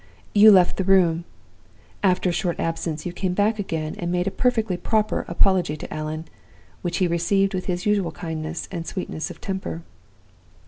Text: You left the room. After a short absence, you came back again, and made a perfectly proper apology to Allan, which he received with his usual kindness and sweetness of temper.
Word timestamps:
You 0.33 0.49
left 0.51 0.77
the 0.77 0.83
room. 0.83 1.25
After 2.01 2.29
a 2.31 2.33
short 2.33 2.59
absence, 2.59 3.05
you 3.05 3.13
came 3.13 3.35
back 3.35 3.59
again, 3.59 3.93
and 3.99 4.11
made 4.11 4.25
a 4.25 4.31
perfectly 4.31 4.75
proper 4.75 5.25
apology 5.27 5.77
to 5.77 5.93
Allan, 5.93 6.25
which 6.81 6.97
he 6.97 7.05
received 7.07 7.53
with 7.53 7.65
his 7.65 7.85
usual 7.85 8.11
kindness 8.11 8.67
and 8.71 8.87
sweetness 8.87 9.29
of 9.29 9.39
temper. 9.39 9.83